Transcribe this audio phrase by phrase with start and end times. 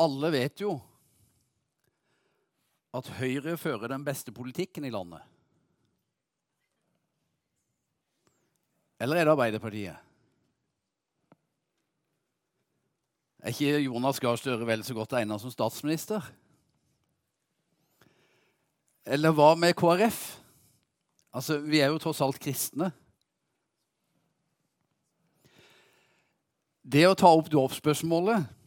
[0.00, 0.78] Alle vet jo
[2.96, 5.22] at Høyre fører den beste politikken i landet.
[9.00, 9.96] Eller er det Arbeiderpartiet?
[13.40, 16.24] Er ikke Jonas Gahr Støre vel så godt egnet som statsminister?
[19.08, 20.20] Eller hva med KrF?
[21.32, 22.90] Altså, Vi er jo tross alt kristne.
[26.84, 28.59] Det å ta opp dåpsspørsmålet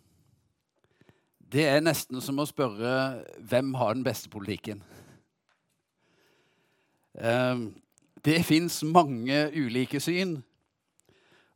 [1.54, 4.82] det er nesten som å spørre hvem har den beste politikken.
[7.22, 7.68] Ehm,
[8.26, 10.40] det fins mange ulike syn,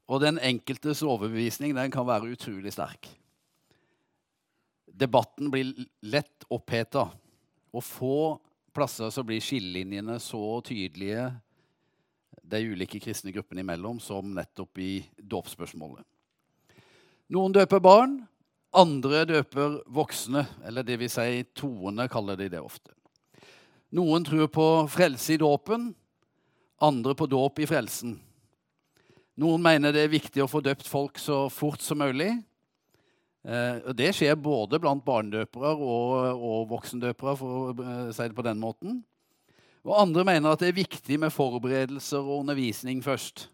[0.07, 3.09] og den enkeltes overbevisning den kan være utrolig sterk.
[4.88, 5.73] Debatten blir
[6.05, 7.07] lett oppheta,
[7.73, 8.19] og få
[8.77, 11.25] plasser så blir skillelinjene så tydelige
[12.47, 16.05] de ulike kristne gruppene imellom som nettopp i dåpsspørsmålet.
[17.33, 18.21] Noen døper barn,
[18.76, 22.91] andre døper voksne, eller det vil si troende, kaller de det ofte.
[23.95, 25.94] Noen tror på frelse i dåpen,
[26.83, 28.17] andre på dåp i frelsen.
[29.38, 32.31] Noen mener det er viktig å få døpt folk så fort som mulig.
[33.47, 38.45] Eh, det skjer både blant barnedøpere og, og voksendøpere, for å eh, si det på
[38.45, 39.03] den måten.
[39.88, 43.47] Og andre mener at det er viktig med forberedelser og undervisning først.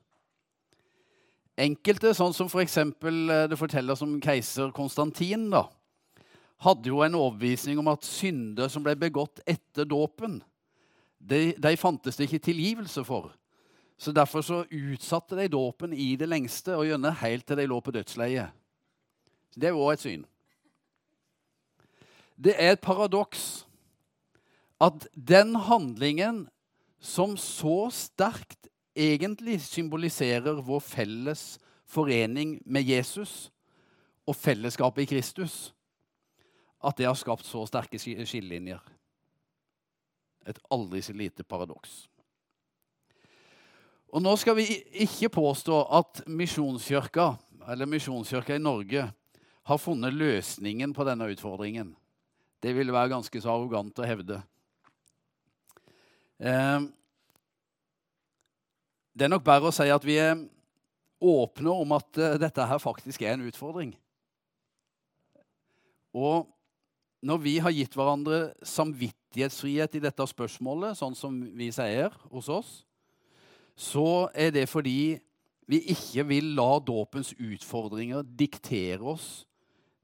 [1.59, 2.79] Enkelte, sånn som f.eks.
[3.01, 5.67] For eh, det fortelles om keiser Konstantin, da,
[6.63, 10.39] hadde jo en overbevisning om at synder som ble begått etter dåpen,
[11.23, 13.31] de, de, fantes det ikke tilgivelse for.
[13.97, 17.79] Så Derfor så utsatte de dåpen i det lengste, og gjerne helt til de lå
[17.83, 18.51] på dødsleiet.
[19.53, 20.25] Det er òg et syn.
[22.35, 23.63] Det er et paradoks
[24.81, 26.47] at den handlingen
[26.99, 28.62] som så sterkt
[28.95, 33.51] egentlig symboliserer vår felles forening med Jesus
[34.27, 35.73] og fellesskapet i Kristus,
[36.83, 38.81] at det har skapt så sterke skillelinjer.
[40.47, 42.07] Et aldri så lite paradoks.
[44.13, 44.67] Og Nå skal vi
[45.01, 47.31] ikke påstå at Misjonskirka
[47.71, 49.07] eller Misjonskirka i Norge
[49.63, 51.93] har funnet løsningen på denne utfordringen.
[52.63, 54.41] Det ville være ganske så arrogant å hevde.
[56.43, 56.83] Eh,
[59.13, 60.37] det er nok bare å si at vi er
[61.23, 63.93] åpne om at uh, dette her faktisk er en utfordring.
[66.13, 66.49] Og
[67.23, 72.73] når vi har gitt hverandre samvittighetsfrihet i dette spørsmålet, sånn som vi sier hos oss,
[73.73, 75.15] så er det fordi
[75.69, 79.45] vi ikke vil la dåpens utfordringer diktere oss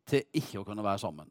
[0.09, 1.28] til ikke å kunne være sammen.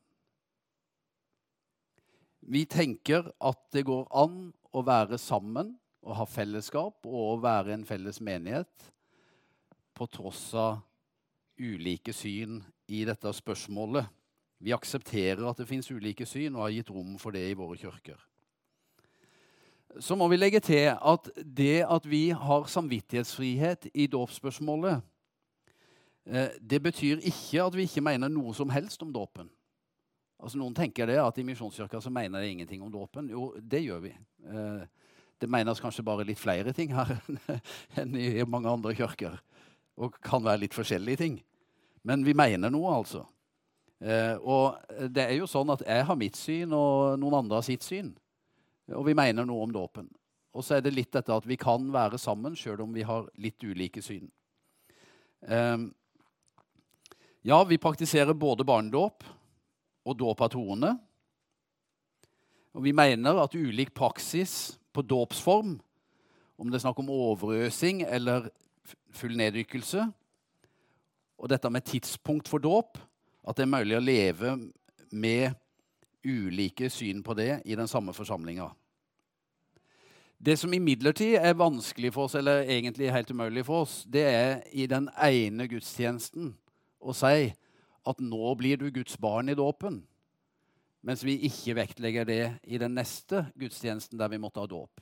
[2.48, 5.74] Vi tenker at det går an å være sammen
[6.08, 8.88] å ha fellesskap og å være en felles menighet
[9.98, 10.78] på tross av
[11.58, 14.06] ulike syn i dette spørsmålet.
[14.58, 17.78] Vi aksepterer at det fins ulike syn, og har gitt rom for det i våre
[17.78, 18.18] kirker.
[20.00, 25.00] Så må vi legge til at det at vi har samvittighetsfrihet i dåpsspørsmålet,
[26.26, 29.48] eh, det betyr ikke at vi ikke mener noe som helst om dåpen.
[30.38, 33.30] Altså Noen tenker det at i Misjonskirka så mener de ingenting om dåpen.
[33.30, 34.12] Jo, det gjør vi.
[34.46, 34.84] Eh,
[35.38, 37.16] det menes kanskje bare litt flere ting her
[38.00, 39.38] enn i mange andre kirker.
[39.98, 41.38] Og kan være litt forskjellige ting.
[42.06, 43.24] Men vi mener noe, altså.
[43.98, 44.78] Eh, og
[45.10, 48.12] det er jo sånn at jeg har mitt syn, og noen andre har sitt syn.
[48.94, 50.08] Og vi mener noe om dåpen.
[50.54, 53.26] Og så er det litt dette at vi kan være sammen sjøl om vi har
[53.42, 54.30] litt ulike syn.
[55.46, 55.78] Eh,
[57.46, 59.26] ja, vi praktiserer både barnedåp
[60.08, 60.94] og dåp av troende.
[62.78, 65.76] Og vi mener at ulik praksis på dåpsform,
[66.58, 68.48] om det er snakk om overøsing eller
[69.14, 70.08] full neddykkelse.
[71.38, 72.98] Og dette med tidspunkt for dåp,
[73.46, 74.56] at det er mulig å leve
[75.14, 75.54] med
[76.26, 78.66] ulike syn på det i den samme forsamlinga.
[80.38, 84.52] Det som imidlertid er vanskelig for oss, eller egentlig helt umulig for oss, det er
[84.74, 86.52] i den ene gudstjenesten
[86.98, 87.48] å si
[88.08, 90.02] at nå blir du Guds barn i dåpen
[91.06, 95.00] mens vi ikke vektlegger det i den neste gudstjenesten der vi måtte ha dåp.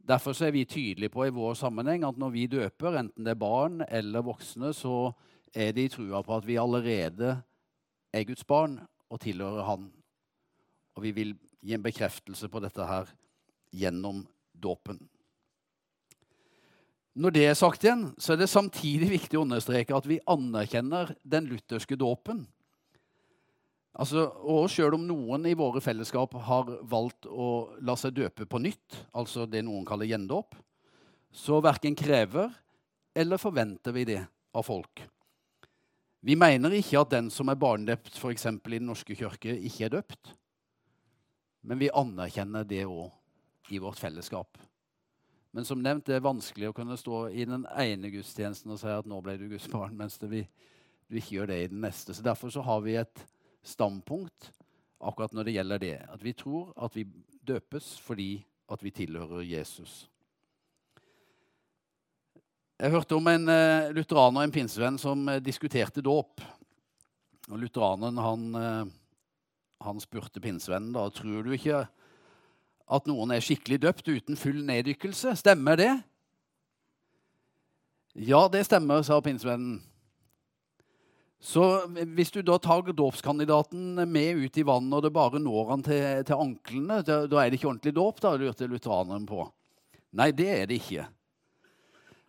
[0.00, 3.40] Derfor er vi tydelige på i vår sammenheng at når vi døper, enten det er
[3.40, 5.12] barn eller voksne, så
[5.54, 7.36] er det i trua på at vi allerede
[8.12, 8.78] er Guds barn
[9.10, 9.90] og tilhører Han.
[10.96, 13.10] Og vi vil gi en bekreftelse på dette her
[13.76, 14.98] gjennom dåpen.
[17.20, 21.12] Når det er sagt igjen, så er det samtidig viktig å understreke at vi anerkjenner
[21.22, 22.46] den lutherske dåpen
[23.98, 28.60] Altså, og selv om noen i våre fellesskap har valgt å la seg døpe på
[28.62, 30.54] nytt, altså det noen kaller gjendåp,
[31.34, 32.52] så verken krever
[33.18, 34.20] eller forventer vi det
[34.54, 35.02] av folk.
[36.20, 38.46] Vi mener ikke at den som er barnedøpt f.eks.
[38.46, 40.34] i Den norske kirke, ikke er døpt.
[41.64, 44.58] Men vi anerkjenner det òg i vårt fellesskap.
[45.50, 48.90] Men som nevnt, det er vanskelig å kunne stå i den ene gudstjenesten og si
[48.92, 50.46] at 'nå ble du Guds barn', mens vi,
[51.08, 52.14] du ikke gjør det i den neste.
[52.14, 53.26] Så Derfor så har vi et
[53.62, 54.50] standpunkt
[55.00, 55.96] akkurat når det gjelder det.
[56.12, 57.06] At vi tror at vi
[57.46, 58.32] døpes fordi
[58.70, 60.04] at vi tilhører Jesus.
[62.80, 66.40] Jeg hørte om en uh, lutheraner, en pinsevenn, som uh, diskuterte dåp.
[67.50, 68.86] Og Lutheraneren han, uh,
[69.84, 71.82] han spurte pinsevennen da, tror du ikke
[72.90, 75.36] at noen er skikkelig døpt uten full neddykkelse.
[75.38, 75.92] Stemmer det?
[78.16, 79.78] Ja, det stemmer, sa pinsevennen.
[81.40, 85.84] Så hvis du da tar dåpskandidaten med ut i vannet, og det bare når han
[85.86, 89.46] til, til anklene, da, da, er det ikke ordentlig dåp, da, lurte lutheraneren på.
[90.20, 91.06] Nei, det er det ikke.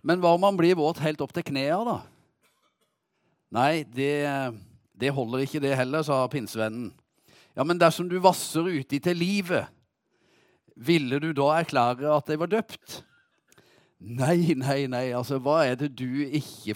[0.07, 1.99] Men hva om han blir våt helt opp til knærne, da?
[3.51, 4.15] Nei, det,
[4.95, 6.93] det, holder ikke, det heller, sa pinsevennen.
[7.51, 9.67] Ja, men dersom du vasser uti til livet,
[10.79, 13.01] ville du da erklære at jeg var døpt?
[14.01, 15.11] Nei, nei, nei.
[15.13, 16.73] altså Hva er det du ikke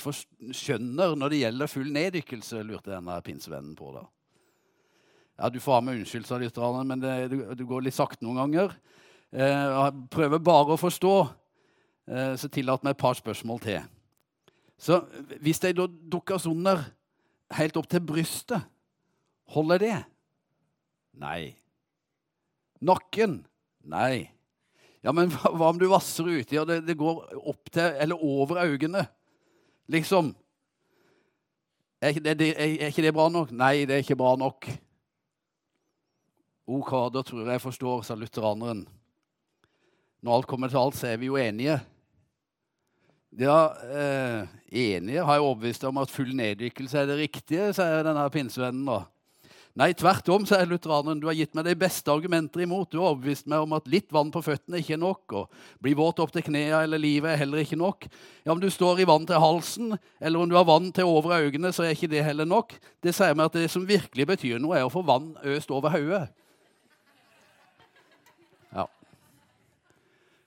[0.54, 2.62] skjønner når det gjelder full neddykkelse?
[2.62, 3.90] lurte denne pinsevennen på.
[3.96, 4.06] da.
[5.40, 8.24] Ja, Du får ha meg unnskyldt, sa lytterne, men det, du, du, går litt sakte
[8.24, 8.78] noen ganger.
[9.34, 11.16] Eh, prøver bare å forstå,
[12.08, 13.82] eh, så tillat meg et par spørsmål til.
[14.78, 15.02] Så
[15.42, 16.86] hvis de da dukker under
[17.58, 18.70] helt opp til brystet,
[19.50, 19.98] holder det?
[21.18, 21.56] Nei.
[22.86, 23.42] Nakken?
[23.82, 24.35] Nei.
[25.06, 28.64] Ja, men hva, om du vasser uti, og det, det, går opp til eller over
[28.64, 29.06] øynene?
[29.94, 30.32] Liksom.
[32.02, 33.54] Er, det, det, er, er, ikke det bra nok?
[33.54, 34.66] Nei, det er ikke bra nok.
[36.66, 38.88] OK, da tror jeg jeg forstår, sa lutheraneren.
[40.26, 41.78] Når alt kommer til alt, så er vi jo enige.
[43.38, 48.26] Ja, eh, enige har jeg overbevist om at full neddykkelse er det riktige, sier denne
[48.34, 48.88] pinsevennen.
[48.90, 49.04] da.
[49.76, 51.20] Nei, tvert om, sier lutheraneren.
[51.20, 52.88] Du har gitt meg de beste argumenter imot.
[52.94, 55.92] Du har overbevist meg om at litt vann på føttene ikke er nok, og bli
[56.00, 58.08] våt opp til knærne eller livet er heller ikke nok.
[58.46, 61.36] Ja, Om du står i vann til halsen, eller om du har vann til over
[61.36, 62.72] øynene, så er ikke det heller nok.
[63.04, 65.92] Det sier meg at det som virkelig betyr noe, er å få vann øst over
[65.92, 66.30] hodet.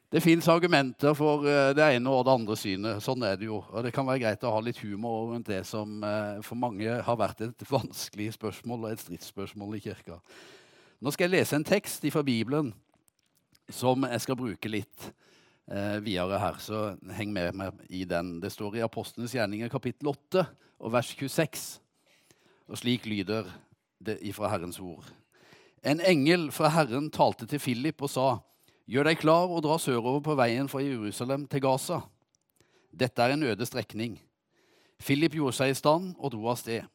[0.09, 3.03] Det fins argumenter for eh, det ene og det andre synet.
[3.05, 3.59] Sånn er det jo.
[3.61, 6.95] Og det kan være greit å ha litt humor rundt det som eh, for mange
[7.05, 10.17] har vært et vanskelig spørsmål og et stridsspørsmål i kirka.
[11.05, 12.73] Nå skal jeg lese en tekst fra Bibelen
[13.69, 15.11] som jeg skal bruke litt
[15.69, 16.57] eh, videre her.
[16.57, 18.39] Så heng med meg i den.
[18.41, 20.49] Det står i Apostlenes gjerninger kapittel 8
[20.81, 21.69] og vers 26.
[22.73, 23.45] Og slik lyder
[24.01, 25.05] det ifra Herrens ord.
[25.85, 28.31] En engel fra Herren talte til Philip og sa:"
[28.89, 31.99] Gjør deg klar og dra sørover på veien fra Jerusalem til Gaza.
[32.89, 34.15] Dette er en øde strekning.
[34.97, 36.87] Philip gjorde seg i stand og dro av sted.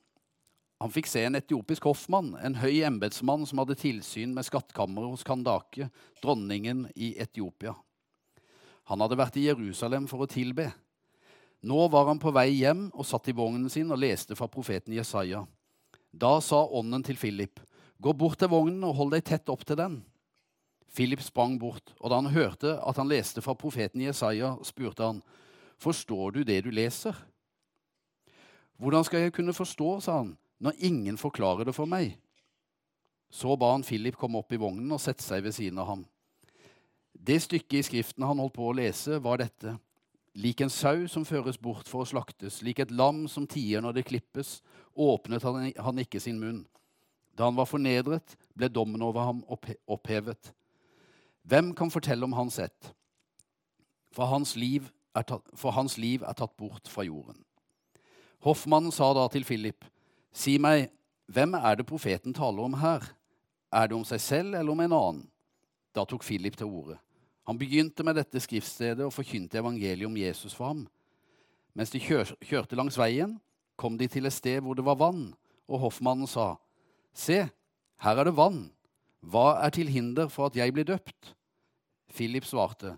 [0.82, 5.26] Han fikk se en etiopisk hoffmann, en høy embetsmann som hadde tilsyn med skattkammeret hos
[5.28, 5.86] Kandake,
[6.18, 7.76] dronningen i Etiopia.
[8.90, 10.72] Han hadde vært i Jerusalem for å tilbe.
[11.62, 14.98] Nå var han på vei hjem og satt i vognen sin og leste fra profeten
[14.98, 15.44] Jesaja.
[16.10, 17.62] Da sa ånden til Philip,
[18.02, 20.02] gå bort til vognen og hold deg tett opp til den.
[20.94, 25.24] Philip sprang bort, og da han hørte at han leste fra profeten Jesaja, spurte han,
[25.82, 27.18] Forstår du det du leser?
[28.78, 32.14] Hvordan skal jeg kunne forstå, sa han, når ingen forklarer det for meg?
[33.34, 36.06] Så ba han Philip komme opp i vognen og sette seg ved siden av ham.
[37.14, 39.76] Det stykket i Skriften han holdt på å lese, var dette.
[40.38, 43.98] Lik en sau som føres bort for å slaktes, lik et lam som tier når
[43.98, 44.62] det klippes,
[44.94, 46.64] åpnet han ikke sin munn.
[47.34, 50.54] Da han var fornedret, ble dommen over ham opphevet.
[51.44, 52.94] Hvem kan fortelle om hans ett?
[54.14, 57.42] For hans, tatt, for hans liv er tatt bort fra jorden.
[58.44, 59.86] Hoffmannen sa da til Philip,
[60.32, 60.90] si meg,
[61.32, 63.06] hvem er det profeten taler om her?
[63.74, 65.24] Er det om seg selv eller om en annen?
[65.96, 66.98] Da tok Philip til orde.
[67.48, 70.86] Han begynte med dette skriftstedet og forkynte evangeliet om Jesus for ham.
[71.74, 73.36] Mens de kjørte langs veien,
[73.76, 75.32] kom de til et sted hvor det var vann,
[75.68, 76.54] og hoffmannen sa,
[77.14, 77.44] Se,
[78.02, 78.72] her er det vann.
[79.24, 81.34] Hva er til hinder for at jeg blir døpt?
[82.14, 82.98] Philip svarte,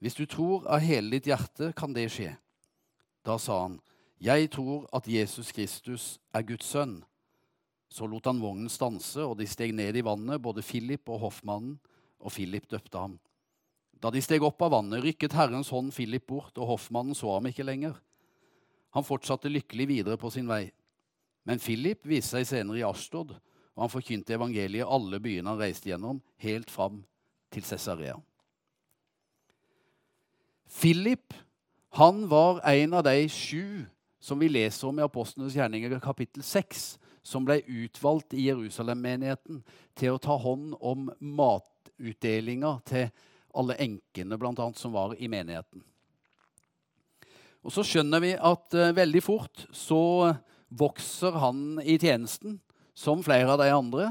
[0.00, 2.36] Hvis du tror av hele ditt hjerte, kan det skje.
[3.24, 3.80] Da sa han,
[4.20, 7.04] Jeg tror at Jesus Kristus er Guds sønn.
[7.88, 11.78] Så lot han vognen stanse, og de steg ned i vannet, både Philip og hoffmannen,
[12.20, 13.18] og Philip døpte ham.
[14.00, 17.46] Da de steg opp av vannet, rykket Herrens hånd Philip bort, og hoffmannen så ham
[17.46, 17.94] ikke lenger.
[18.96, 20.70] Han fortsatte lykkelig videre på sin vei.
[21.44, 23.36] Men Philip viste seg senere i Ashtod,
[23.76, 27.02] og han forkynte evangeliet i alle byene han reiste gjennom, helt fram
[27.52, 28.16] til Cesarea.
[30.66, 31.34] Philip
[31.96, 33.84] han var en av de sju
[34.20, 39.62] som vi leser om i Apostlenes gjerninger kapittel 6, som ble utvalgt i Jerusalem-menigheten
[39.98, 43.08] til å ta hånd om matutdelinga til
[43.56, 45.84] alle enkene blant annet, som var i menigheten.
[47.66, 50.34] Og Så skjønner vi at uh, veldig fort så
[50.68, 52.60] vokser han i tjenesten,
[52.96, 54.10] som flere av de andre.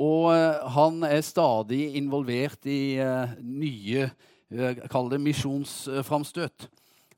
[0.00, 4.08] Og uh, han er stadig involvert i uh, nye
[4.90, 6.66] kall det misjonsframstøt.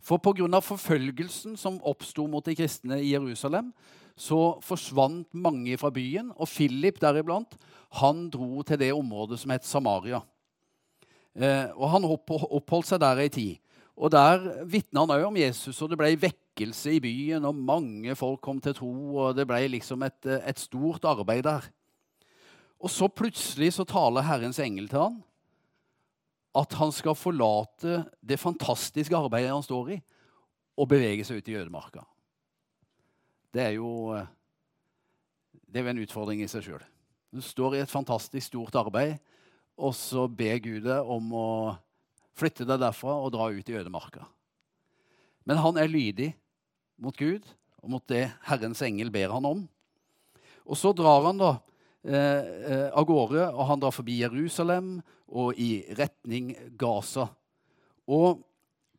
[0.02, 0.60] For pga.
[0.60, 3.70] forfølgelsen som oppsto mot de kristne i Jerusalem,
[4.16, 7.56] så forsvant mange fra byen, og Philip deriblant
[8.00, 10.20] han dro til det området som het Samaria.
[11.34, 13.58] Eh, og Han oppholdt seg der ei tid.
[13.96, 16.16] Og Der vitna han òg om Jesus, og det ble
[16.52, 20.58] vekkelse i byen, og mange folk kom til tro, og det ble liksom et, et
[20.58, 21.70] stort arbeid der.
[22.80, 25.22] Og så plutselig så taler Herrens engel til han
[26.54, 30.00] at han skal forlate det fantastiske arbeidet han står i,
[30.76, 32.02] og bevege seg ut i ødemarka.
[33.52, 34.12] Det er jo
[35.72, 36.84] det er jo en utfordring i seg sjøl.
[37.32, 39.16] Du står i et fantastisk stort arbeid,
[39.80, 41.48] og så ber Gud deg om å
[42.36, 44.26] flytte deg derfra og dra ut i ødemarka.
[45.48, 46.34] Men han er lydig
[47.02, 47.46] mot Gud
[47.82, 49.66] og mot det Herrens engel ber han om.
[50.62, 51.52] Og så drar han da
[52.06, 57.26] eh, eh, av gårde, og han drar forbi Jerusalem og i retning Gaza.
[58.06, 58.42] Og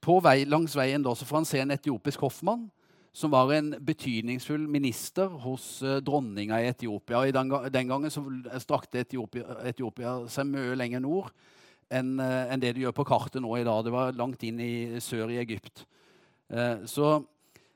[0.03, 2.67] på vei, langs veien da, så får han se en etiopisk hoffmann
[3.13, 7.21] som var en betydningsfull minister hos eh, dronninga i Etiopia.
[7.21, 8.23] Og I den, den, gangen så
[8.63, 11.29] strakte Etiopia, Etiopia seg mye lenger nord
[11.93, 13.83] enn eh, en det du gjør på kartet nå i dag.
[13.85, 15.85] Det var langt inn i sør i Egypt.
[16.49, 17.19] Eh, så,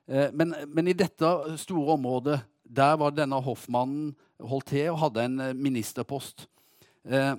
[0.07, 5.39] men, men, i dette store området der var denne hoffmannen holdt til og hadde en
[5.43, 6.47] eh, ministerpost.
[7.07, 7.33] Eh,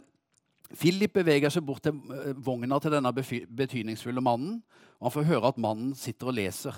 [0.76, 4.60] Philip beveger seg bort til eh, vogna til denne betydningsfulle mannen.
[4.98, 6.76] og Han får høre at mannen sitter og leser.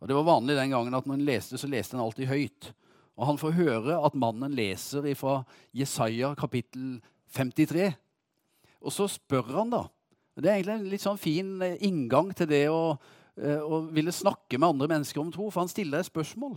[0.00, 2.72] Og Det var vanlig den gangen at når han leste, så leste han alltid høyt.
[3.16, 5.42] Og Han får høre at mannen leser fra
[5.72, 7.00] Jesaja kapittel
[7.32, 7.92] 53.
[8.82, 9.86] Og så spør han, da.
[10.36, 12.98] Det er egentlig en litt sånn fin eh, inngang til det å,
[13.36, 16.56] å ville snakke med andre mennesker om tro, for han stiller et spørsmål.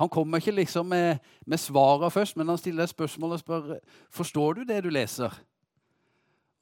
[0.00, 3.74] Han kommer ikke liksom med, med svarene først, men han stiller et spørsmål og spør
[4.14, 5.34] forstår du det du leser.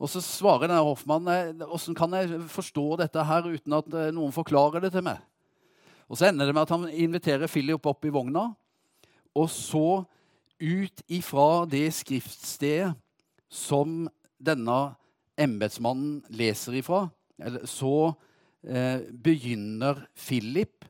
[0.02, 4.35] Og så svarer denne hoffmannen hvordan kan jeg forstå dette her uten at eh, noen
[4.35, 5.23] forklarer det til meg.
[6.11, 8.50] Og Så ender det med at han inviterer Philip opp i vogna,
[9.33, 10.02] og så
[10.61, 12.93] ut ifra det skriftstedet
[13.49, 14.81] som denne
[15.41, 17.07] embetsmannen leser ifra,
[17.64, 18.12] så
[18.62, 20.87] eh, begynner Philip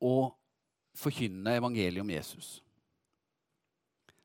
[0.00, 0.30] å
[0.98, 2.58] forkynne evangeliet om Jesus.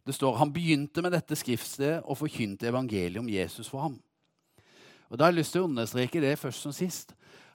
[0.03, 3.99] Det står han begynte med dette skriftstedet og forkynte evangeliet om Jesus for ham.
[5.09, 7.13] Og Da har jeg lyst til å understreke det først som sist.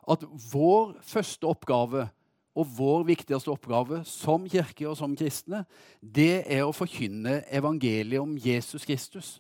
[0.09, 2.07] At vår første oppgave
[2.59, 5.65] og vår viktigste oppgave som kirke og som kristne,
[6.01, 9.37] det er å forkynne evangeliet om Jesus Kristus.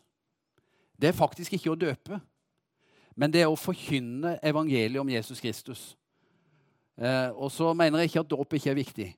[0.98, 2.20] Det er faktisk ikke å døpe,
[3.18, 5.88] men det er å forkynne evangeliet om Jesus Kristus.
[6.98, 9.08] Eh, og så mener jeg ikke at dåp ikke er viktig.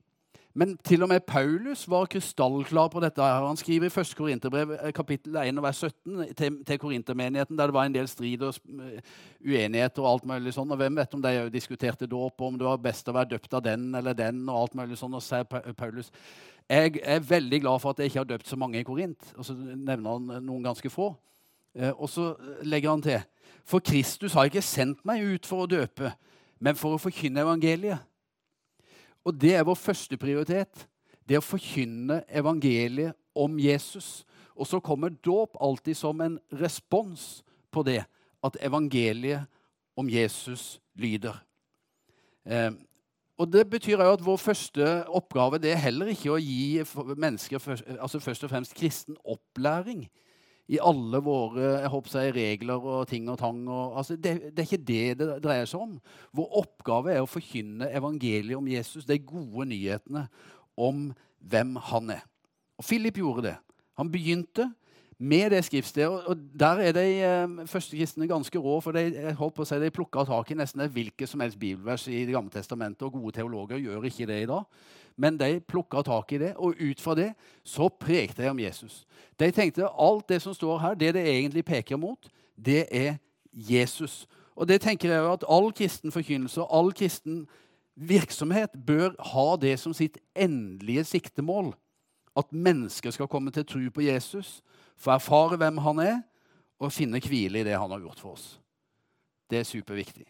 [0.53, 3.23] Men til og med Paulus var krystallklar på dette.
[3.23, 4.09] Han skriver i 1.
[4.17, 8.43] Korinterbrev eh, kapittel 1 vers 17 til, til korintermenigheten, der det var en del strid
[8.43, 8.99] og eh,
[9.45, 10.01] uenigheter.
[10.03, 13.07] og alt mulig sånn, og Hvem vet om de diskuterte dåp, om det var best
[13.07, 14.43] å være døpt av den eller den.
[14.49, 16.11] Og alt mulig sånn, og sier Paulus,
[16.69, 19.33] Jeg er veldig glad for at jeg ikke har døpt så mange i Korint.
[19.37, 21.13] Og så nevner han noen ganske få.
[21.75, 22.33] Eh, og så
[22.67, 23.21] legger han til
[23.65, 26.13] For Kristus har ikke sendt meg ut for å døpe,
[26.59, 28.01] men for å forkynne evangeliet
[29.25, 30.87] og det er vår første prioritet.
[31.29, 34.23] Det å forkynne evangeliet om Jesus.
[34.55, 37.41] Og så kommer dåp alltid som en respons
[37.71, 38.01] på det
[38.43, 39.45] at evangeliet
[39.97, 41.37] om Jesus lyder.
[42.45, 42.71] Eh,
[43.37, 46.81] og Det betyr jo at vår første oppgave det er heller ikke å gi
[47.17, 47.61] mennesker
[47.97, 50.03] altså først og fremst kristen opplæring
[50.71, 53.61] i alle våre jeg håper jeg, regler og ting og tang.
[53.67, 55.97] Og, altså, det, det, er ikke det det dreier seg om.
[56.37, 60.27] Vår oppgave er å forkynne evangeliet om Jesus, de gode nyhetene
[60.79, 61.09] om
[61.51, 62.23] hvem han er.
[62.79, 63.57] Og Philip gjorde det.
[63.99, 64.71] Han begynte
[65.21, 66.23] med det skriftstedet.
[66.31, 69.69] Og der er de eh, første kristne ganske rå, for de, jeg holdt på å
[69.69, 73.19] si, de plukka tak i nesten hvilket som helst bibelvers i Det gamle testamentet, og
[73.19, 74.87] gode teologer gjør ikke det i dag.
[75.21, 77.31] Men de plukka tak i det, og ut fra det
[77.63, 79.03] så prekte de om Jesus.
[79.39, 83.19] De tenkte alt det som står her, det det egentlig peker mot, det er
[83.53, 84.25] Jesus.
[84.55, 87.45] Og det tenker jeg at all kristen forkynnelse og all kristen
[87.95, 91.73] virksomhet bør ha det som sitt endelige siktemål.
[92.35, 94.61] At mennesker skal komme til tro på Jesus
[95.01, 96.19] få erfare hvem han er,
[96.81, 98.59] og finne hvile i det han har gjort for oss.
[99.49, 100.25] Det er superviktig.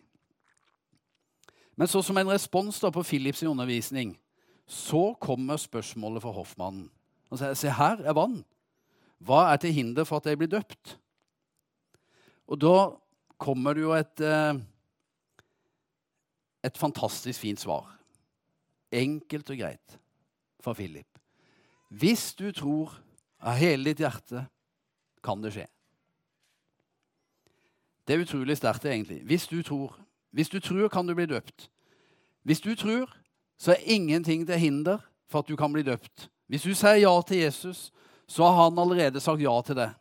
[1.76, 4.18] Men så som en respons på Philips undervisning,
[4.72, 6.88] så kommer spørsmålet for hoffmannen.
[7.30, 8.40] Han sier, se her er vann.
[9.20, 10.96] Hva er til hinder for at jeg blir døpt?
[12.48, 12.76] Og da
[13.42, 14.62] kommer det jo et, eh,
[16.64, 17.88] et fantastisk fint svar.
[18.92, 20.00] Enkelt og greit
[20.60, 21.20] fra Philip.
[21.90, 22.96] Hvis du tror
[23.40, 24.48] av hele ditt hjerte,
[25.24, 25.68] kan det skje.
[28.08, 29.22] Det er utrolig sterkt, egentlig.
[29.28, 30.00] Hvis du tror.
[30.32, 31.70] Hvis du tror, kan du bli døpt.
[32.44, 33.12] Hvis du tror,
[33.62, 36.26] så er ingenting til hinder for at du kan bli døpt.
[36.50, 37.92] Hvis du sier ja til Jesus,
[38.26, 39.92] så har han allerede sagt ja til det.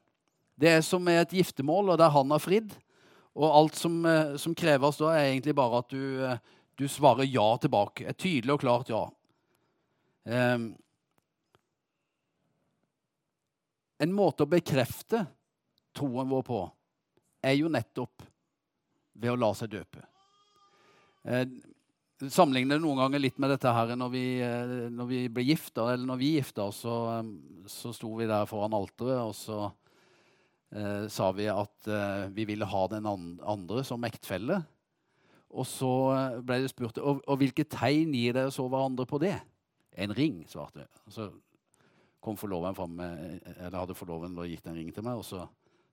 [0.61, 2.73] Det er som med et giftermål, og der han har fridd.
[3.37, 6.39] Og alt som, eh, som kreves da, er egentlig bare at du, eh,
[6.75, 8.09] du, svarer ja tilbake.
[8.09, 9.05] Et tydelig og klart ja.
[10.25, 10.75] Um,
[13.99, 15.23] en måte å bekrefte
[15.97, 16.61] troen vår på
[17.43, 18.23] er jo nettopp
[19.15, 20.05] ved å la seg døpe.
[22.29, 25.87] Sammenligner det noen ganger litt med dette her når vi, eh, når vi ble gifta,
[25.89, 27.31] eller når vi gifta oss, så, eh,
[27.71, 29.61] så sto vi der foran alteret, og så
[30.77, 34.61] eh, sa vi at eh, vi ville ha den andre som ektefelle.
[35.51, 39.23] Og så eh, ble det spurt og, og hvilke tegn gir dere så hverandre på
[39.23, 39.39] det.
[39.97, 40.93] En ring, svarte jeg.
[41.11, 41.31] Så
[42.21, 45.47] kom forloveren fram med, eller hadde forloven gitt en ring til meg, og så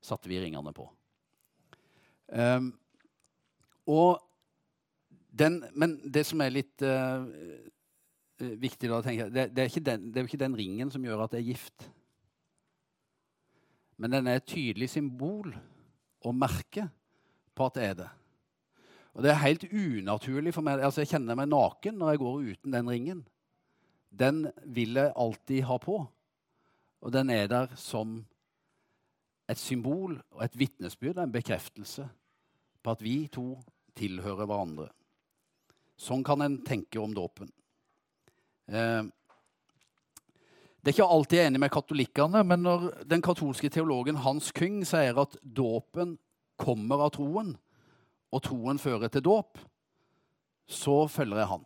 [0.04, 0.86] satte vi ringene på.
[2.28, 2.74] Um,
[3.88, 4.20] og
[5.38, 7.26] den, men det som er litt uh,
[8.38, 11.06] viktig da, tenker jeg, det, det, er den, det, er jo ikke den ringen som
[11.06, 11.88] gjør at det er gift.
[13.98, 15.56] Men den er et tydelig symbol
[16.26, 16.86] og merke
[17.58, 18.10] på at det er det.
[19.18, 20.84] Og det er helt unaturlig for meg.
[20.86, 23.24] altså Jeg kjenner meg naken når jeg går uten den ringen.
[24.14, 25.98] Den vil jeg alltid ha på.
[27.02, 28.20] Og den er der som
[29.50, 32.06] et symbol og et vitnesbyrd, en bekreftelse
[32.84, 33.56] på at vi to
[33.98, 34.90] tilhører hverandre.
[35.98, 37.50] Sånn kan en tenke om dåpen.
[38.70, 39.04] Eh,
[40.82, 44.54] det er ikke alltid jeg er enig med katolikkene, men når den katolske teologen Hans
[44.56, 46.16] Kyng sier at dåpen
[46.62, 47.56] kommer av troen,
[48.32, 49.58] og troen fører til dåp,
[50.68, 51.66] så følger jeg han.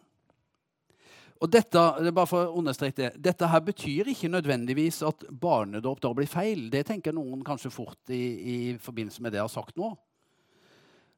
[1.41, 6.03] Og dette, det bare for å understreke det, dette her betyr ikke nødvendigvis at barnedåp
[6.03, 6.67] da blir feil.
[6.69, 9.95] Det tenker noen kanskje fort i, i forbindelse med det jeg har sagt nå.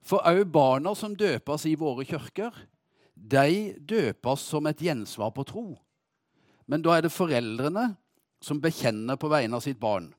[0.03, 2.55] For òg barna som døpes i våre kirker,
[3.23, 5.67] de døpes som et gjensvar på tro.
[6.67, 7.93] Men da er det foreldrene
[8.43, 10.09] som bekjenner på vegne av sitt barn.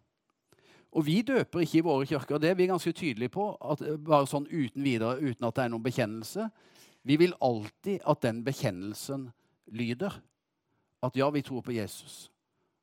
[0.94, 2.38] Og vi døper ikke i våre kirker.
[2.38, 3.48] Det er vi ganske tydelige på.
[3.58, 6.46] At, bare sånn uten videre, uten at det er noen bekjennelse.
[7.04, 9.26] Vi vil alltid at den bekjennelsen
[9.74, 10.14] lyder.
[11.04, 12.30] At ja, vi tror på Jesus.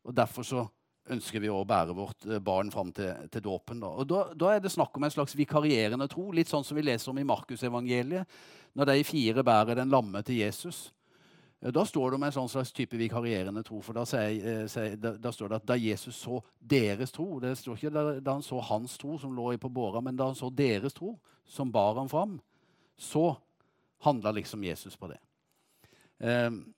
[0.03, 0.65] Og Derfor så
[1.09, 3.81] ønsker vi å bære vårt eh, barn fram til, til dåpen.
[3.81, 3.91] Da.
[3.97, 6.85] Og da, da, er det snakk om en slags vikarierende tro, litt sånn som vi
[6.85, 8.41] leser om i Markusevangeliet,
[8.77, 10.89] når de fire bærer den lamme til Jesus.
[11.61, 13.81] Da står det om en sånn slags type vikarierende tro.
[13.85, 17.51] for da, sier, sier, da, da, står det at da Jesus så deres tro Det
[17.59, 20.37] står ikke da, da han så hans tro som lå på båra, men da han
[20.37, 22.39] så deres tro, som bar ham fram,
[22.97, 23.35] så
[24.01, 25.19] handla liksom Jesus på det.
[26.17, 26.73] Um,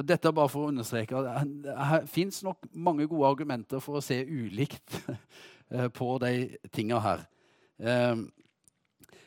[0.00, 3.98] og dette er bare for å understreke at det fins nok mange gode argumenter for
[3.98, 4.96] å se ulikt
[5.74, 6.32] eh, på de
[6.72, 7.26] tinga her.
[7.76, 8.30] Um,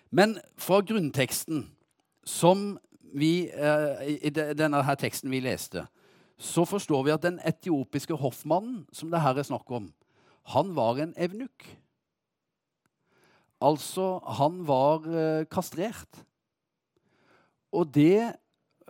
[0.09, 1.67] men fra grunnteksten,
[2.25, 2.71] som
[3.13, 5.85] vi, uh, i denne her teksten vi leste,
[6.41, 9.91] så forstår vi at den etiopiske hoffmannen som det her er snakk om,
[10.57, 11.69] han var en evnuk.
[13.63, 15.05] Altså, han var
[15.53, 16.25] kastrert.
[17.71, 18.42] Og det Eh,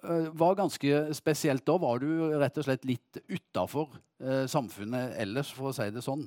[0.04, 1.66] var ganske spesielt.
[1.66, 2.08] Da var du
[2.40, 6.26] rett og slett litt utafor eh, samfunnet ellers, for å si det sånn.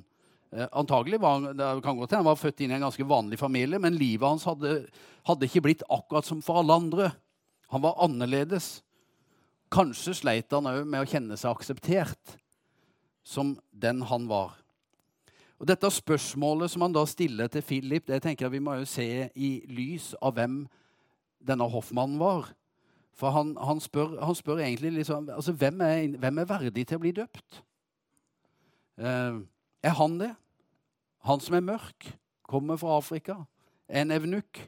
[0.51, 3.39] Eh, antagelig var det kan godt hende han var født inn i en ganske vanlig
[3.39, 4.79] familie, men livet hans hadde,
[5.27, 7.09] hadde, ikke blitt akkurat som for alle andre.
[7.73, 8.77] Han var annerledes.
[9.73, 12.37] Kanskje sleit han òg med å kjenne seg akseptert
[13.27, 14.55] som den han var.
[15.57, 18.87] Og Dette spørsmålet som han da stiller til Philip, det tenker jeg vi må jo
[18.87, 20.61] se i lys av hvem
[21.43, 22.53] denne hoffmannen var.
[23.17, 26.99] For han, han, spør, han spør, egentlig liksom, altså, hvem, er, hvem, er, verdig til
[26.99, 27.63] å bli døpt?
[29.01, 29.39] Eh,
[29.83, 30.31] er han det?
[31.25, 32.11] Han som er mørk,
[32.47, 33.39] kommer fra Afrika,
[33.89, 34.61] er en evnukk.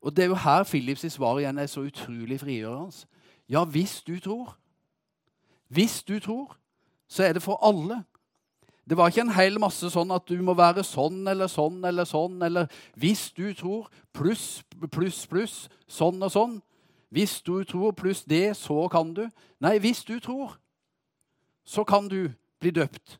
[0.00, 3.06] Og Det er jo her Philips svar igjen er så utrolig frigjørende.
[3.48, 4.54] Ja, hvis du tror.
[5.68, 6.56] Hvis du tror,
[7.08, 8.04] så er det for alle.
[8.88, 12.06] Det var ikke en hel masse sånn at du må være sånn eller sånn eller
[12.08, 15.56] sånn, eller hvis du tror, pluss, pluss, pluss,
[15.88, 16.54] sånn og sånn.
[17.08, 19.28] Hvis du tror pluss det, så kan du.
[19.60, 20.58] Nei, hvis du tror,
[21.64, 22.28] så kan du
[22.60, 23.18] bli døpt.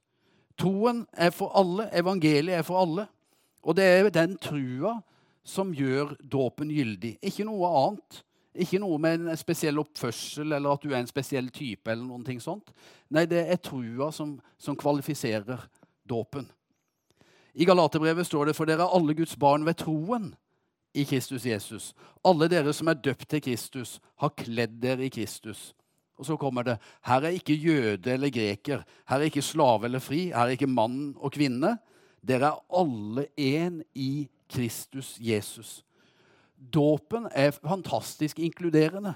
[0.59, 3.07] Troen er for alle, evangeliet er for alle.
[3.63, 4.99] Og det er den trua
[5.45, 7.17] som gjør dåpen gyldig.
[7.23, 8.23] Ikke noe annet.
[8.59, 11.91] Ikke noe med en spesiell oppførsel eller at du er en spesiell type.
[11.91, 12.73] eller noen ting sånt.
[13.11, 15.69] Nei, det er trua som, som kvalifiserer
[16.09, 16.49] dåpen.
[17.55, 20.33] I Galaterbrevet står det for dere er alle Guds barn ved troen
[20.95, 21.93] i Kristus Jesus.
[22.25, 25.73] Alle dere som er døpt til Kristus, har kledd dere i Kristus.
[26.19, 30.03] Og så kommer det her er ikke jøde eller greker, her er ikke slave eller
[30.03, 31.77] fri, her er ikke mann og kvinne.
[32.27, 35.85] Dere er alle én i Kristus Jesus.
[36.59, 39.15] Dåpen er fantastisk inkluderende.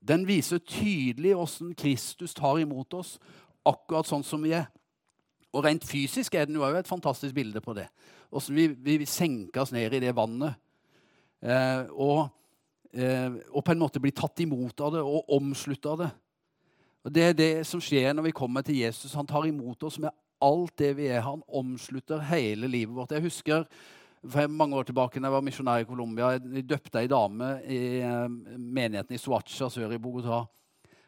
[0.00, 3.18] Den viser tydelig åssen Kristus tar imot oss,
[3.64, 4.70] akkurat sånn som vi er.
[5.54, 7.86] Og rent fysisk er den jo et fantastisk bilde på det.
[8.32, 9.06] Åssen vi, vi
[9.60, 10.56] oss ned i det vannet.
[11.44, 12.30] Eh, og,
[12.96, 16.12] eh, og, på en måte bli tatt imot av det og omslutta av det.
[17.04, 19.12] Og Det er det som skjer når vi kommer til Jesus.
[19.14, 21.20] Han tar imot oss med alt det vi er.
[21.20, 23.12] Han omslutter hele livet vårt.
[23.12, 23.66] Jeg husker
[24.24, 26.32] for mange år tilbake da jeg var misjonær i Colombia.
[26.32, 30.46] Jeg døpte ei dame i eh, menigheten i Suacha sør i Bogotá.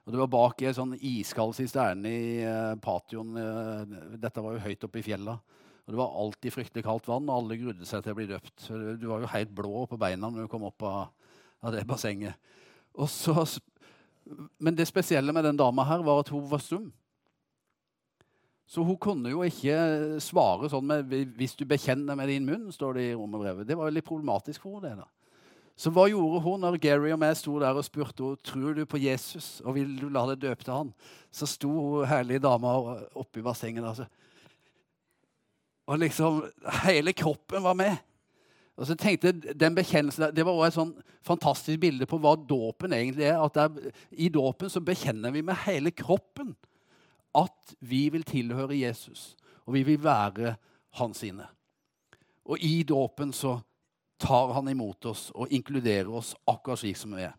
[0.06, 3.32] Og Det var bak ei sånn iskald sisterne i patioen.
[4.20, 5.34] Dette var jo høyt oppe i fjella.
[5.86, 8.68] Og Det var alltid fryktelig kaldt vann, og alle grudde seg til å bli døpt.
[8.98, 11.02] Du var jo helt blå på beina når du kom opp av,
[11.62, 12.34] av det bassenget.
[13.12, 13.34] Så,
[14.58, 16.88] men det spesielle med den dama her var at hun var stum.
[18.66, 22.94] Så hun kunne jo ikke svare sånn med 'hvis du bekjenner med din munn', står
[22.94, 23.66] det i romerbrevet.
[23.66, 24.96] Det var jo litt problematisk for henne.
[24.96, 25.06] da.
[25.76, 28.84] Så hva gjorde hun når Gary og jeg sto der og spurte henne tror du
[28.86, 30.94] på Jesus og vil du la deg døpe til han?
[31.30, 33.84] Så sto hun herlige dama oppi bassenget.
[33.84, 34.08] Og
[35.94, 36.42] liksom
[36.82, 37.96] hele kroppen var med.
[38.76, 40.94] Og så tenkte den bekjennelsen, Det var også et sånn
[41.24, 43.38] fantastisk bilde på hva dåpen egentlig er.
[43.40, 46.56] at er, I dåpen så bekjenner vi med hele kroppen
[47.36, 50.56] at vi vil tilhøre Jesus, og vi vil være
[50.96, 51.46] hans sine.
[52.44, 53.58] Og i dåpen så
[54.18, 57.34] tar han imot oss og inkluderer oss akkurat slik som vi er.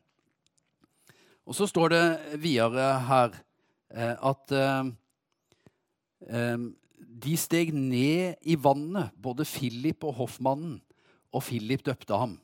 [1.48, 2.04] Og så står det
[2.44, 3.38] videre her
[3.90, 4.90] eh, at eh,
[6.28, 6.58] eh,
[6.98, 10.80] de steg ned i vannet, både Philip og hoffmannen,
[11.34, 12.38] og Philip døpte ham.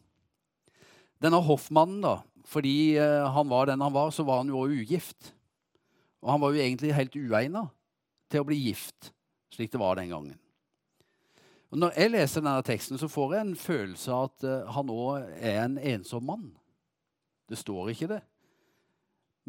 [1.24, 2.18] Denne hoffmannen, da,
[2.50, 5.34] fordi eh, han var den han var, så var han jo også ugift.
[6.24, 7.68] Og han var jo egentlig helt uegna
[8.32, 9.12] til å bli gift,
[9.54, 10.40] slik det var den gangen.
[11.74, 14.92] Og Når jeg leser denne teksten, så får jeg en følelse av at uh, han
[14.94, 16.52] òg er en ensom mann.
[17.50, 18.20] Det står ikke det.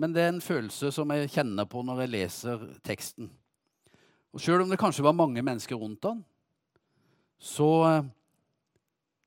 [0.01, 3.29] Men det er en følelse som jeg kjenner på når jeg leser teksten.
[4.35, 6.25] Og Sjøl om det kanskje var mange mennesker rundt han,
[7.39, 8.09] så uh,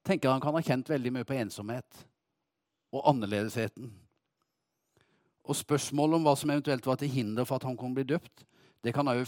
[0.08, 2.04] tenker jeg han kan ha kjent veldig mye på ensomhet
[2.91, 3.91] og annerledesheten
[5.48, 8.43] og spørsmålet om hva som eventuelt var til hinder for at han kunne bli døpt,
[8.84, 9.24] det kan òg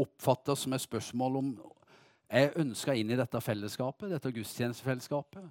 [0.00, 1.50] oppfattes som et spørsmål om
[2.32, 5.44] jeg ønska inn i dette fellesskapet, dette gudstjenestefellesskapet.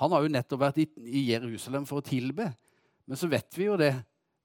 [0.00, 2.48] Han har jo nettopp vært i Jerusalem for å tilbe.
[3.06, 3.92] Men så vet vi jo det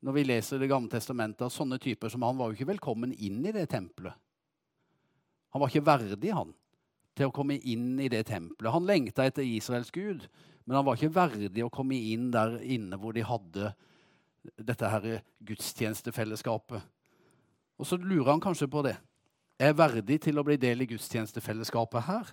[0.02, 3.14] når vi leser Det gamle testamentet, at sånne typer som han var jo ikke velkommen
[3.14, 4.18] inn i det tempelet.
[5.52, 6.54] Han var ikke verdig, han,
[7.18, 8.72] til å komme inn i det tempelet.
[8.72, 10.28] Han lengta etter Israels gud,
[10.66, 13.74] men han var ikke verdig å komme inn der inne hvor de hadde
[14.58, 15.08] dette her
[15.46, 16.82] gudstjenestefellesskapet.
[17.82, 18.96] Og så lurer han kanskje på det.
[19.62, 22.32] Er jeg verdig til å bli del i gudstjenestefellesskapet her?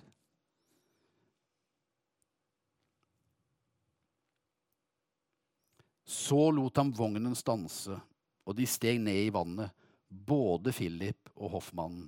[6.09, 7.99] Så lot han vognen stanse,
[8.47, 9.69] og de steg ned i vannet,
[10.09, 12.07] både Philip og hoffmannen.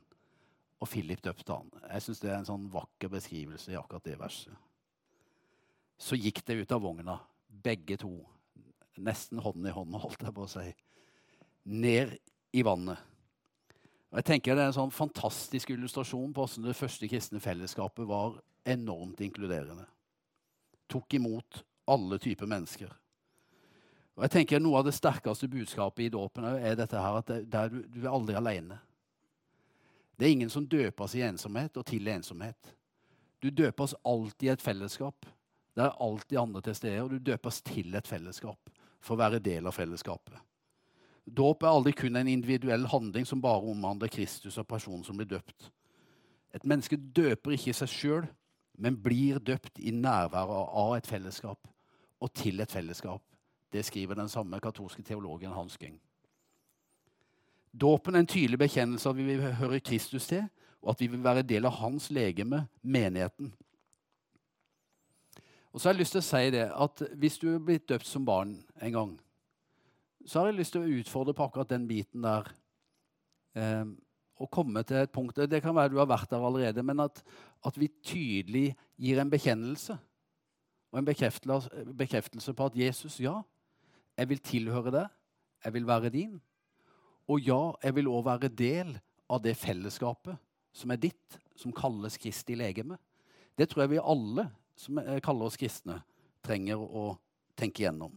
[0.82, 1.70] Og Philip døpte han.
[1.91, 4.54] Jeg syns det er en sånn vakker beskrivelse i akkurat det verset.
[6.02, 7.20] Så gikk det ut av vogna,
[7.62, 8.15] begge to
[9.02, 10.65] nesten hånd i hånd, holdt jeg på å si,
[11.70, 12.15] ned
[12.58, 13.00] i vannet.
[14.12, 18.08] Og jeg tenker Det er en sånn fantastisk illustrasjon på hvordan det første kristne fellesskapet
[18.10, 19.86] var enormt inkluderende.
[20.91, 22.91] Tok imot alle typer mennesker.
[24.17, 27.32] Og jeg tenker Noe av det sterkeste budskapet i dåpen er dette her, at
[27.72, 28.82] du, du, er aldri alene.
[30.21, 32.75] Det er ingen som døpes i ensomhet og til ensomhet.
[33.41, 35.25] Du døpes alltid i et fellesskap.
[35.73, 38.69] Det er alltid andre til stede, og du døpes til et fellesskap
[39.01, 40.38] for å være del av fellesskapet.
[41.25, 45.31] Dåp er aldri kun en individuell handling som bare omhandler Kristus og personen som blir
[45.31, 45.71] døpt.
[46.53, 48.29] Et menneske døper ikke seg sjøl,
[48.77, 51.65] men blir døpt i nærværet av et fellesskap
[52.21, 53.25] og til et fellesskap.
[53.73, 55.97] Det skriver den samme katolske teologen Hans Geng.
[57.71, 60.43] Dåpen er en tydelig bekjennelse av at vi vil høre Kristus til,
[60.81, 63.53] og at vi vil være del av hans legeme, menigheten.
[65.71, 68.07] Og så har jeg lyst til å si det at Hvis du er blitt døpt
[68.07, 69.12] som barn en gang,
[70.27, 72.49] så har jeg lyst til å utfordre på akkurat den biten der.
[73.55, 73.86] Eh,
[74.41, 77.23] og komme til et punkt Det kan være du har vært der allerede, men at,
[77.65, 79.97] at vi tydelig gir en bekjennelse
[80.91, 83.41] og en bekreftelse, på at Jesus, ja,
[84.17, 85.07] jeg vil tilhøre deg,
[85.63, 86.41] jeg vil være din.
[87.32, 88.96] Og ja, jeg vil òg være del
[89.32, 90.36] av det fellesskapet
[90.76, 92.98] som er ditt, som kalles Kristi legeme.
[93.56, 96.00] Det tror jeg vi alle som kaller oss kristne,
[96.44, 97.13] trenger å
[97.60, 98.12] tenke igjennom.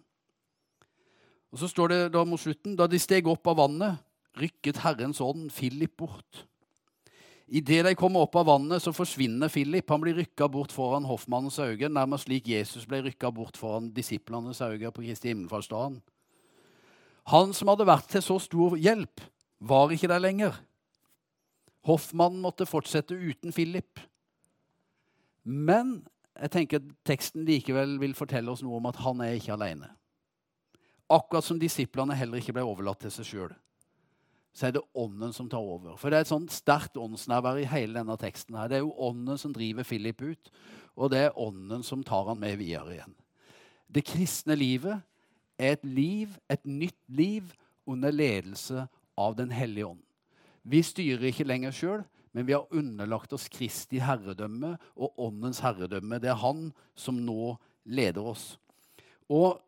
[1.54, 4.00] Og Så står det da mot slutten da de steg opp av vannet,
[4.34, 6.46] rykket Herrens ånd Philip bort.
[7.46, 9.86] Idet de kommer opp av vannet, så forsvinner Philip.
[9.92, 14.62] Han blir rykka bort foran hoffmannens øyne, nærmest slik Jesus ble rykka bort foran disiplenes
[14.64, 16.00] øyne på Kristi himmelfartsdagen.
[17.32, 19.22] Han som hadde vært til så stor hjelp,
[19.64, 20.56] var ikke der lenger.
[21.88, 24.00] Hoffmannen måtte fortsette uten Philip.
[25.44, 25.98] Men
[26.34, 29.90] jeg tenker teksten likevel vil fortelle oss noe om at han er ikke alene.
[31.12, 33.52] Akkurat som disiplene heller ikke ble overlatt til seg sjøl,
[34.54, 35.96] så er det Ånden som tar over.
[36.00, 38.56] For det er et sånt sterkt åndsnærvær i hele denne teksten.
[38.56, 38.68] her.
[38.70, 40.52] Det er jo Ånden som driver Philip ut,
[40.96, 43.16] og det er Ånden som tar han med videre igjen.
[43.90, 45.02] Det kristne livet
[45.58, 47.52] et liv, et nytt liv,
[47.86, 48.86] under ledelse
[49.16, 50.00] av Den hellige ånd.
[50.64, 56.18] Vi styrer ikke lenger sjøl, men vi har underlagt oss Kristi herredømme og Åndens herredømme.
[56.18, 58.54] Det er Han som nå leder oss.
[59.28, 59.60] Og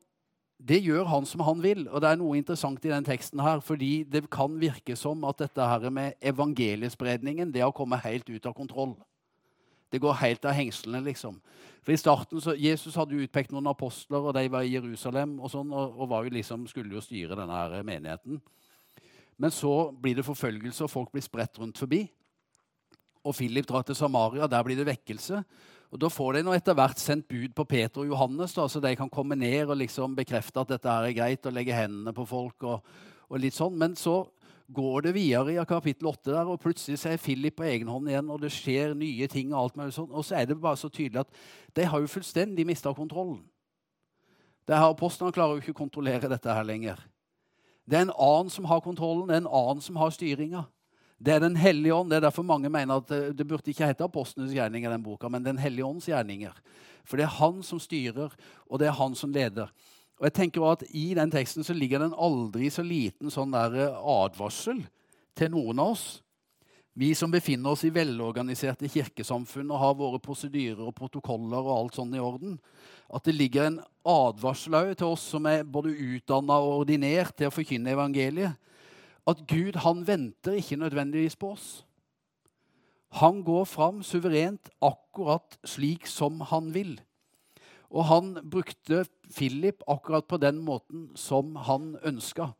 [0.57, 1.85] det gjør han som han vil.
[1.91, 5.43] Og det er noe interessant i den teksten her, fordi det kan virke som at
[5.43, 8.97] dette her med evangeliespredningen det har kommet helt ut av kontroll.
[9.93, 11.39] Det går helt av hengslene, liksom.
[11.87, 15.37] For i starten så, Jesus hadde jo utpekt noen apostler, og de var i Jerusalem
[15.39, 18.41] og sånn, og, og jo liksom, skulle jo styre denne her menigheten.
[19.39, 22.03] Men så blir det forfølgelse, og folk blir spredt rundt forbi.
[23.27, 24.49] Og Philip drar til Samaria.
[24.51, 25.43] Der blir det vekkelse.
[25.93, 28.83] Og Da får de nå etter hvert sendt bud på Peter og Johannes, da, så
[28.83, 32.15] de kan komme ned og liksom bekrefte at dette her er greit, og legge hendene
[32.17, 32.67] på folk.
[32.67, 32.83] og,
[33.29, 33.75] og litt sånn.
[33.79, 34.25] Men så
[34.69, 38.09] går det videre i kapittel 8, der, og plutselig så er Philip på egen hånd
[38.11, 39.53] igjen, og det skjer nye ting.
[39.55, 40.11] Og alt mulig sånn.
[40.11, 41.43] Og så er det bare så tydelig at
[41.77, 43.43] de har jo fullstendig mista kontrollen.
[44.67, 46.99] Det her Apostlene klarer jo ikke å kontrollere dette her lenger.
[47.87, 50.65] Det er en annen som har kontrollen, det er en annen som har styringa.
[51.23, 52.11] Det er Den hellige ånd.
[52.11, 55.45] Det er derfor mange mener at det burde ikke hete apostlenes gjerninger, den boka, men
[55.45, 56.53] Den hellige ånds gjerninger.
[57.07, 58.35] For det er han som styrer,
[58.67, 59.71] og det er han som leder.
[60.17, 63.53] Og jeg tenker at I den teksten så ligger det en aldri så liten sånn
[63.53, 64.81] der eh, advarsel
[65.37, 66.07] til noen av oss.
[66.97, 71.99] Vi som befinner oss i velorganiserte kirkesamfunn og har våre prosedyrer og protokoller og alt
[71.99, 72.55] sånn i orden,
[73.13, 77.55] at det ligger en advarsel til oss som er både utdanna og ordinert til å
[77.55, 78.57] forkynne evangeliet
[79.27, 81.69] at Gud han venter ikke nødvendigvis på oss.
[83.21, 86.97] Han går fram suverent akkurat slik som han vil.
[87.97, 92.51] Og han brukte Philip akkurat på den måten som han ønska.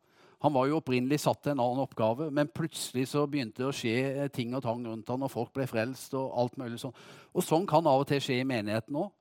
[0.45, 3.75] Han var jo opprinnelig satt til en annen oppgave, men plutselig så begynte det å
[3.75, 6.13] skje ting og tang rundt han, og folk ble frelst.
[6.17, 6.95] Og alt mulig sånn.
[7.33, 9.13] Og sånn kan av og til skje i menigheten òg.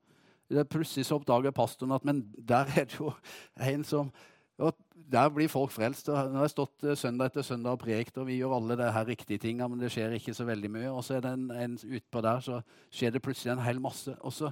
[0.70, 3.12] Plutselig så oppdager pastoren at men der er det jo
[3.56, 4.12] en som
[4.56, 4.72] og
[5.12, 6.08] Der blir folk frelst.
[6.08, 8.76] og Nå har jeg stått eh, søndag etter søndag og prekt, og vi gjør alle
[8.80, 10.88] det her riktige tinga, men det skjer ikke så veldig mye.
[10.90, 14.16] Og så er det en, en utpå der, så skjer det plutselig en hel masse.
[14.24, 14.50] Også.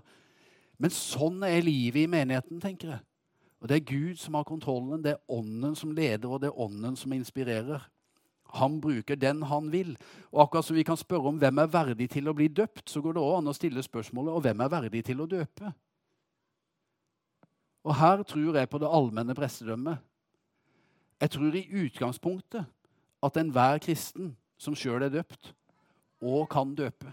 [0.79, 3.05] Men sånn er livet i menigheten, tenker jeg.
[3.63, 5.03] Og det er Gud som har kontrollen.
[5.05, 7.87] Det er Ånden som leder, og det er Ånden som inspirerer.
[8.55, 9.95] Han bruker den han vil.
[10.33, 13.01] Og akkurat som vi kan spørre om hvem er verdig til å bli døpt, så
[13.03, 15.73] går det òg an å stille spørsmålet og hvem er verdig til å døpe.
[17.85, 19.99] Og her tror jeg på det allmenne prestedømmet.
[21.21, 22.65] Jeg tror i utgangspunktet
[23.25, 25.55] at enhver kristen som sjøl er døpt,
[26.21, 27.13] òg kan døpe.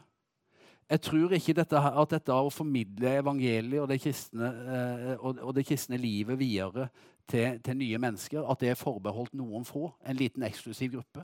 [0.91, 5.63] Jeg tror ikke dette, at dette å formidle evangeliet og det kristne, eh, og det
[5.69, 6.89] kristne livet videre
[7.32, 11.23] til, til, nye mennesker, at det er forbeholdt noen få, en liten eksklusiv gruppe.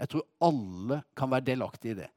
[0.00, 2.08] Jeg tror alle kan være delaktige i det.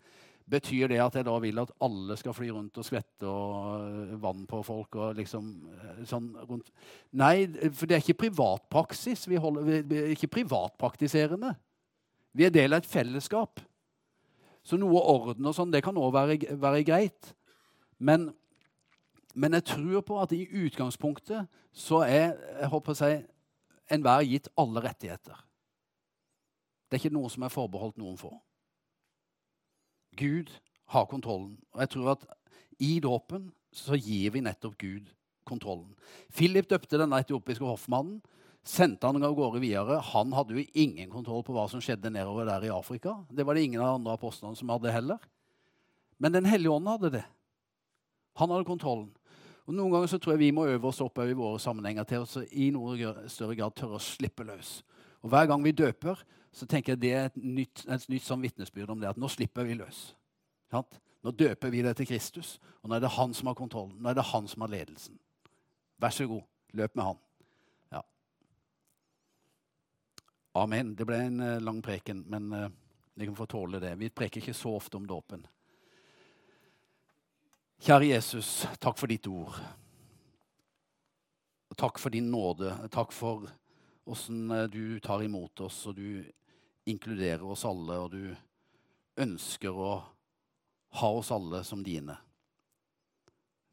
[0.49, 4.17] Betyr det at jeg da vil at alle skal fly rundt og skvette og øh,
[4.21, 4.97] vann på folk?
[5.01, 6.69] og liksom øh, sånn rundt?
[7.17, 9.25] Nei, for det er ikke privatpraksis.
[9.29, 11.55] Vi, holder, vi er ikke privatpraktiserende.
[12.33, 13.61] Vi er del av et fellesskap.
[14.65, 17.31] Så noe orden og sånn, det kan òg være, være, greit.
[18.01, 18.31] Men,
[19.37, 23.11] men, jeg tror på at i utgangspunktet så er jeg håper å si,
[23.93, 25.37] enhver gitt alle rettigheter.
[26.89, 28.31] Det er ikke noe som er forbeholdt noen få.
[30.17, 30.49] Gud
[30.93, 31.57] har kontrollen.
[31.75, 32.25] Og jeg tror at
[32.81, 35.11] i dåpen så gir vi nettopp Gud
[35.45, 35.91] kontrollen.
[36.33, 38.21] Philip døpte denne etiopiske hoffmannen.
[38.65, 39.99] Sendte han av gårde videre.
[40.11, 43.19] Han hadde jo ingen kontroll på hva som skjedde nedover der i Afrika.
[43.29, 45.21] Det var det ingen av de andre apostlene som hadde heller.
[46.17, 47.25] Men Den hellige ånd hadde det.
[48.41, 49.11] Han hadde kontrollen.
[49.65, 52.25] Og Noen ganger så tror jeg vi må øve oss opp i våre sammenhenger til
[52.25, 54.79] å i noe større grad tørre å slippe løs.
[55.25, 56.19] Og Hver gang vi døper,
[56.53, 59.29] så tenker jeg det er et nytt, et nytt sånn vitnesbyrd om det at nå
[59.31, 60.13] slipper vi løs.
[60.71, 63.97] Nå døper vi det til Kristus, og nå er det han som har kontrollen.
[63.97, 65.17] Nå er det han som har ledelsen.
[65.97, 66.43] Vær så god,
[66.77, 67.19] løp med han.
[67.95, 68.03] Ja.
[70.55, 70.93] Amen.
[70.95, 72.69] Det ble en eh, lang preken, men uh,
[73.13, 73.95] vi kan få tåle det.
[73.99, 75.41] Vi preker ikke så ofte om dåpen.
[77.83, 79.57] Kjære Jesus, takk for ditt ord.
[81.75, 82.71] Takk for din nåde.
[82.87, 83.49] Takk for
[84.07, 86.23] åssen du tar imot oss, og du
[86.87, 88.31] inkluderer oss alle, og du
[89.19, 89.91] ønsker å
[91.01, 92.15] ha oss alle som dine.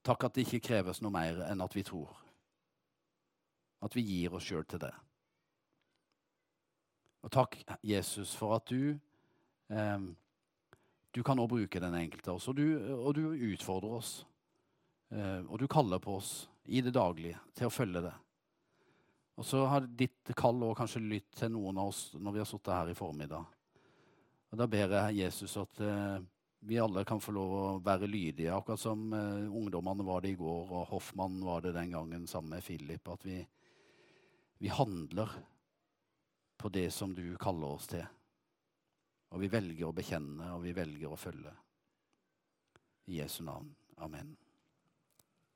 [0.03, 2.11] Takk at det ikke kreves noe mer enn at vi tror.
[3.87, 4.93] At vi gir oss sjøl til det.
[7.23, 7.57] Og takk,
[7.87, 8.99] Jesus, for at du
[9.71, 10.01] eh,
[11.13, 14.13] Du kan også bruke den enkelte av oss, og du, og du utfordrer oss.
[15.13, 18.15] Eh, og du kaller på oss i det daglige til å følge det.
[19.37, 22.49] Og så har ditt kall også kanskje lytt til noen av oss når vi har
[22.49, 23.45] sittet her i formiddag.
[24.53, 26.19] Og Da ber jeg Jesus at eh,
[26.65, 30.39] vi alle kan få lov å være lydige, akkurat som eh, ungdommene var det i
[30.39, 33.09] går, og Hoffmann var det den gangen sammen med Philip.
[33.09, 33.41] At vi,
[34.63, 35.33] vi handler
[36.63, 38.05] på det som du kaller oss til.
[39.33, 41.55] Og vi velger å bekjenne, og vi velger å følge.
[43.11, 43.73] I Jesu navn.
[44.05, 44.37] Amen.